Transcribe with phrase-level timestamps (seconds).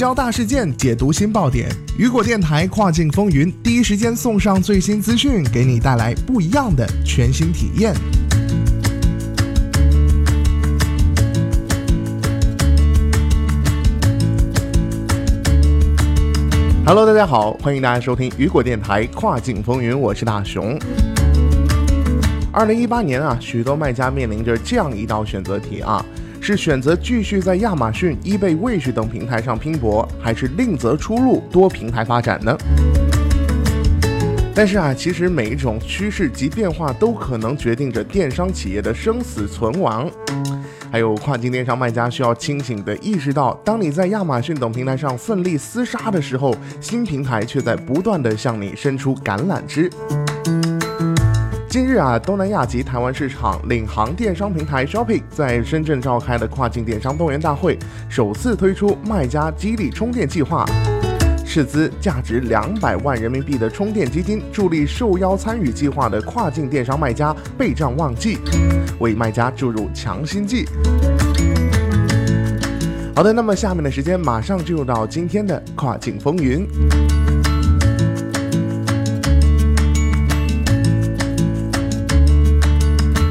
[0.00, 1.68] 焦大事件，解读新爆点。
[1.98, 7.94] 雨果电台跨境风云，第一时间送上最新资讯，给你带来不一样的全新体验。
[16.86, 20.78] Hello，大家好，欢迎大家收听雨果电台跨境风云，我是大熊。
[22.50, 26.02] 二零一八年啊，许多卖家面临着这样一道选择题啊，
[26.50, 32.56] 是选择继续在亚马逊、eBay、Wish 等平台上拼搏，还是另择出路，多平台发展呢？
[34.52, 40.10] 但是啊，其实每一种趋势及变化都可能决定着电商企业的生死存亡。
[40.90, 49.88] 还有跨境电商卖家需要清醒地意识到，当你在亚马逊等平台上奋力厮杀的时候，新平台却在不断地向你伸出橄榄枝。
[51.70, 60.66] 近日啊，东南亚及台湾市场领航电商平台 Shopping 在深圳召开的跨境电商动员大会，首次推出卖家激励充电计划。
[61.46, 68.38] 斥资价值两百万人民币的充电基金，助力受邀参与计划的跨境电商卖家备战旺季，
[68.98, 70.66] 为卖家注入强心剂。
[73.14, 76.66] 好的，那么下面的时间马上进入到今天的跨境风云。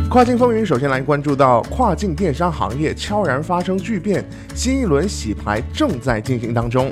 [0.10, 6.92] 跨境风云首先来关注到跨境电商行业悄然发生巨变，新一轮洗牌正在进行当中。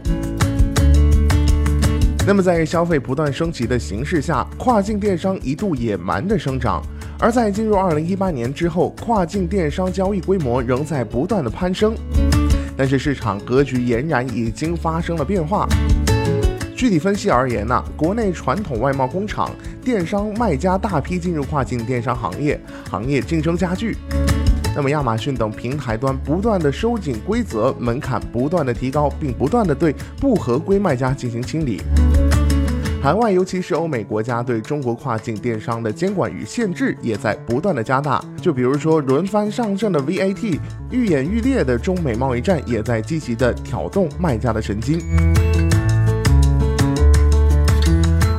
[2.27, 6.79] 那么，在消费不断升级的形势下，跨境电商一度野蛮的生长。
[7.19, 11.95] 而在进入二零一八年之后，跨境电商交易规模仍在不断的攀升，
[12.77, 15.67] 但是市场格局俨然已经发生了变化。
[16.77, 19.49] 具体分析而言呢，国内传统外贸工厂、
[19.83, 23.97] 电商卖家大批进入跨境电商行业，行业竞争加剧。
[24.75, 31.81] 那么，亚马逊等平台端不断的收紧规则，门槛不断的提高，并不断的对不合规卖家进行清理。
[33.01, 38.23] 海外，尤其是欧美国家对中国跨境电商的监管与限制也在不断的加大。
[38.39, 40.59] 就比如说，轮番上阵的 VAT，
[40.91, 45.01] 愈演愈烈的中美贸易战也在积极的挑动卖家的神经。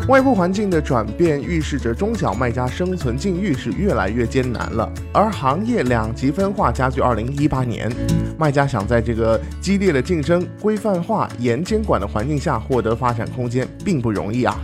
[0.09, 6.99] 外部环境的转变预示着中小卖家生存境遇是越来越艰难了，而行业两极分化加剧。
[6.99, 7.93] 二零一八年，
[8.39, 14.59] 卖家想在这个激烈的竞争、规范化、严监管的环境下获得发展空间，并不容易啊。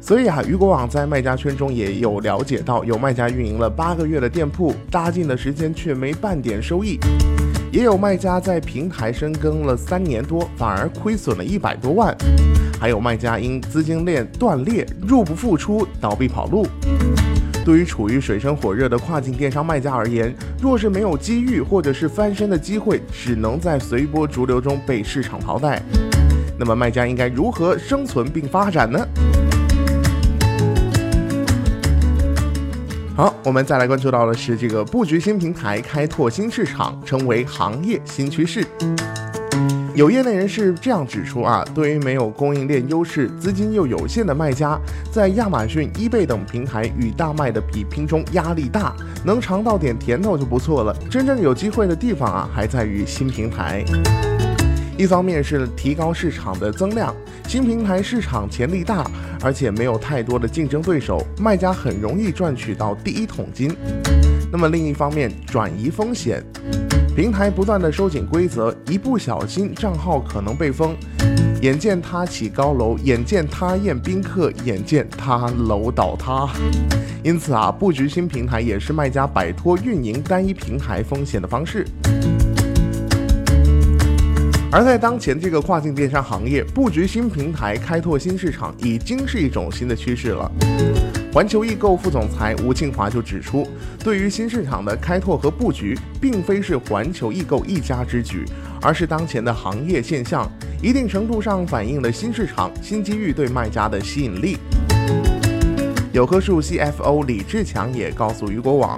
[0.00, 6.98] 所以啊，雨果网在卖家圈中也有了解到，有卖家运营了八个月的店铺，搭建的时间却没半点收益；
[7.70, 12.12] 也有卖家在平台深耕了三年多，反而亏损了一百多万。
[12.78, 16.66] 还有卖家因资金链断裂，入不敷出，倒闭跑路。
[17.64, 25.80] 对于处于水深火热的跨境电商卖家而言，若是没有机遇或者是翻身的机会，只能在随波逐流中被市场淘汰。
[26.58, 29.08] 那么卖家应该如何生存并发展呢？
[33.16, 38.66] 好，我们再来关注到的是这个布局新平台，开拓新市场，成为行业新趋势。
[39.94, 44.76] 有业内人士这样指出啊，对于没有供应链优势、资金又有限的卖家，
[45.12, 48.92] 在亚马逊、eBay 等平台与大卖的比拼中压力大，
[49.24, 50.92] 能尝到点甜头就不错了。
[51.08, 53.84] 真正有机会的地方啊，还在于新平台。
[54.98, 57.14] 一方面是提高市场的增量，
[57.46, 59.08] 新平台市场潜力大，
[59.44, 63.72] 而且没有太多的竞争对手，卖家很容易赚取到第一桶金。
[64.50, 66.44] 那么另一方面，转移风险。
[67.14, 70.96] 平台不断的收紧规则，一不小心账号可能被封。
[71.62, 76.48] 眼见他起高楼，眼见他宴宾客，眼见他楼倒塌。
[77.22, 81.86] 因此啊，布局新平台也是卖家摆脱运营单一平台风险的方式。
[84.72, 90.50] 而在当前这个跨境电商行业，布局新平台、开拓新市场已经是一种新的趋势了。
[91.34, 93.66] 环球易购副总裁吴庆华就指出，
[94.04, 98.44] 对于新市场的开拓和布局，并非是环球易购一家之举，
[98.80, 100.48] 而是当前的行业现象，
[100.80, 104.58] 一定程度上反映了新市场、新机遇对卖家的吸引力。
[106.12, 108.96] 有棵树 CFO 李志强也告诉雨果网，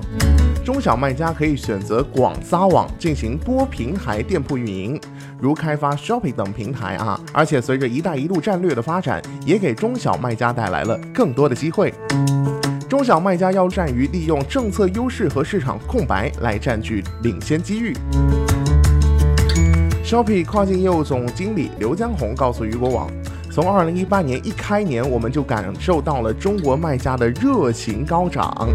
[0.62, 5.00] 中小卖家可以选择广撒网进行多平台店铺运营，
[5.38, 11.92] 如开发 Shopping 等平台啊，而且随着“一带一路”战略的发展，也给中小卖家带来了更多的机会。
[12.88, 17.92] 中小卖家要善于利用政策优势和市场空白来占据领先机遇。
[20.04, 23.10] Shopping 跨境业务总经理刘江红告诉雨果网。
[23.56, 28.68] 从二零一八年一开年，我们就感受到了中国卖家的热情高涨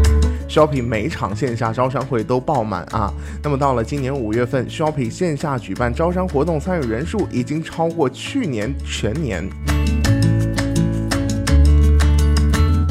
[0.48, 3.14] ，Shopping 每场线下招商会都爆满啊。
[3.44, 9.48] 那么到了今年五月份，Shopping 线下举办招商活动参与人数已经超过去年全年。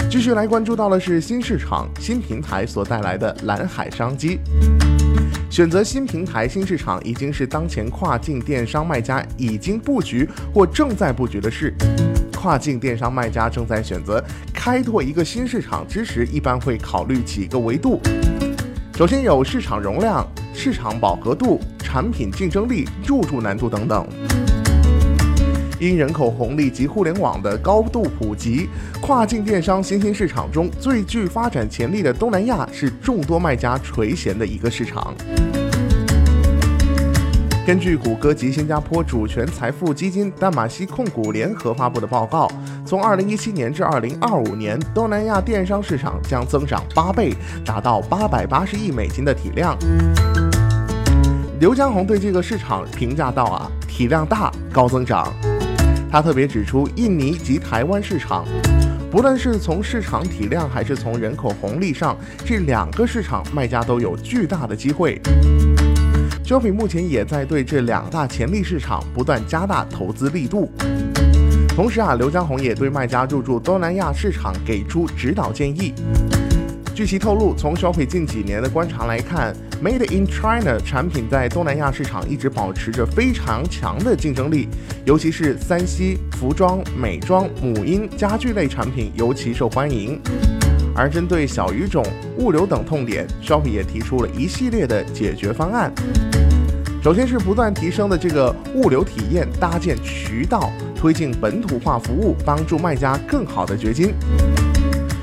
[0.10, 4.40] 继续来关注到的是新市场、新平台所带来的蓝海商机。
[5.52, 11.76] 选择新平台、新市场已经是当前跨境电商卖家已经布局或正在布局的事。
[12.34, 18.00] 跨境电商卖家正在选择开拓一个新市场之时，一般会考虑几个维度。
[18.96, 24.08] 首先有市场容量、市场饱和度、产品竞争力、入驻难度等等。
[25.82, 28.70] 因人口红利及互联网的高度普及，
[29.02, 35.12] 跨境电商新兴市场中最具发展潜力的东南亚是众多卖家垂涎的一个市场。
[37.66, 42.48] 根据谷歌及新加坡主权财富基金淡马锡控股联合发布的报告，
[42.86, 47.34] 从2017年至2025年，东南亚电商市场将增长八倍，
[47.66, 49.76] 达到880亿美金的体量。
[51.60, 55.32] 刘江红对这个市场评价道：“啊，体量大，高增长。”
[56.12, 58.46] 他特别指出，印尼及台湾市场，
[59.10, 65.22] 不论是从市场体量还是从人口红利上，这两个市场卖家都有巨大的机会。
[66.44, 70.70] 小品目前也在对这两大潜力市场不断加大投资力度。
[71.70, 75.94] 同时啊，刘江红也对卖家入驻东南亚市场给出指导建议。
[77.02, 84.68] 据其透露，从小品近几年的观察来看，Made in China 产品在东南亚市场一直保持着非常强的竞争力，
[85.04, 90.22] 尤其是三 C、服装、美妆、母婴、家具类产品尤其受欢迎。
[90.96, 92.06] 而针对小语种、
[92.38, 95.92] 物流等痛点，小品也提出了一系列的解决方案。
[97.02, 104.14] 首先是不断提升的这个物流体验，搭建渠道，推进本土化服务，帮助卖家更好的掘金。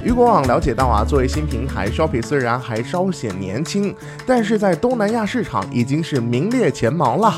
[0.04, 7.34] 雨果网了解到啊，作为新平台，Shopee 虽然还稍显年轻，但是在东南亚市场已经是名列前茅了。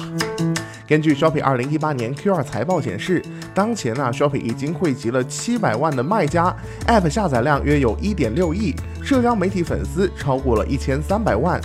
[0.87, 3.25] 根据 Shopee 二零一八年 Q2 财报显示，
[3.55, 6.55] 当前呢，Shopee 已经汇集了七百万的卖家
[6.87, 11.59] ，App 下载量约有一点六亿，社交媒体粉丝超过了一千三百万。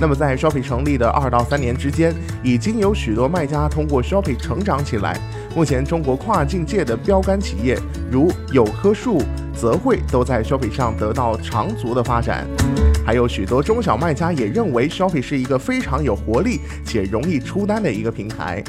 [0.00, 5.18] 那么在 Shopee 成立的二到三年之间，已经有许多卖家通过 Shopee 成长起来。
[5.56, 7.78] 目前中国跨境界的标杆企业，
[8.10, 9.22] 如有棵树。
[9.54, 12.46] 泽惠都在 Shopee 上得到长足的发展，
[13.06, 18.62] 还有许多中小卖家也认为 Shopee 是一个非常有活力且容易出单的一个平台。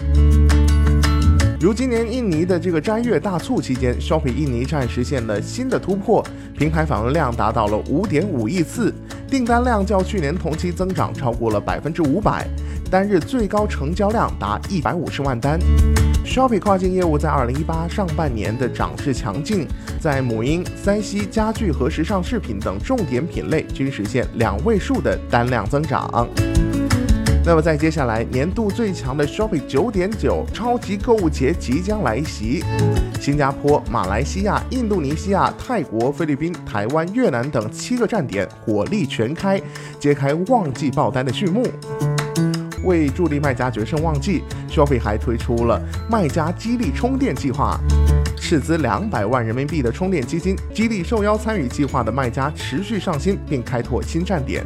[1.59, 6.23] 如今年印尼的这个斋月大促期间，Shopee 印尼站实现了新的突破，
[6.55, 8.93] 平台访问量达到了五点五亿次，
[9.29, 12.47] 订单量较去年同期增长超过了百分之五百。
[12.91, 15.59] 单日最高成交量达一百五十万单。
[16.23, 19.67] Shopee 跨境业务在二零一八上半年的涨势强劲，
[19.99, 26.27] 在母婴、三 C、家具和时尚饰品等重点品类均实现两位数的单量增长。
[27.47, 32.63] 那么在接下来年度最强的 Shopping 九点九超级购物节即将来袭，
[33.21, 39.61] 新加坡、马来西亚、印度尼西亚、泰国、菲律宾、台湾、越南等七个站点火力全开，
[39.99, 41.67] 揭开旺季爆单的序幕。
[42.83, 47.79] 为助力卖家决胜旺季，Shopee 还推出了卖家激励充电计划，
[48.35, 54.65] 斥资两百万人民币的充电基金，激励受邀参与计划的卖家持续上新并开拓新站点。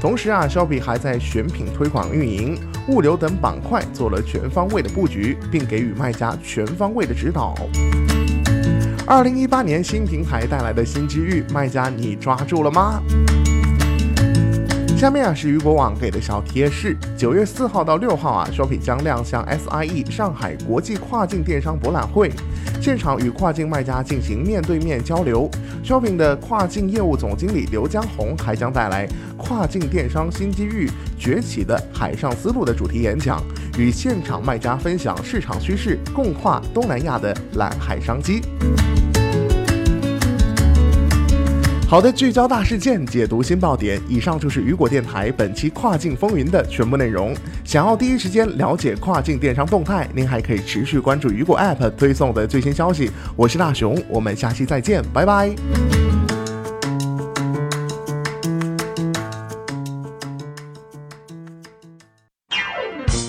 [0.00, 7.52] 同时啊，Shopee 还在选品、推广、运营、物流等板块做了全方位的布局，并给予卖家全方位的指导。
[9.04, 13.02] 二零一八年新平台带来的新机遇，卖家你抓住了吗？
[14.96, 22.30] 下面啊是雨果网给的小贴士：九月四号到六号啊，Shopee 将亮相 SIE 上海国际跨境电商博览会，
[22.80, 25.50] 现场与跨境卖家进行面对面交流。
[25.84, 33.42] ，Shopping 的跨境业务总经理刘江红还将带来跨境电商新机遇崛起的海上丝路的主题演讲，
[33.78, 38.40] 与现场卖家分享市场趋势，共跨东南亚的蓝海商机。
[41.90, 43.98] 好的，聚焦大事件，解读新爆点。
[44.06, 47.34] 以上就是雨果电台本期跨境风云的全部内容。
[47.64, 53.10] 想要第一时间了解跨境电商动态，您还可以持续关注雨果 App 推送的最新消息。
[53.34, 55.50] 我是大熊，我们下期再见，拜拜。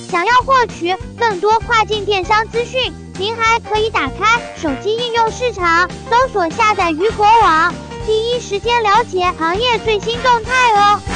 [0.10, 7.74] 想要获取更多跨境电商资讯，您还可以打开手机应用市场，搜索下载雨果网。
[8.06, 11.09] 第一时间了解行业最新动态哦。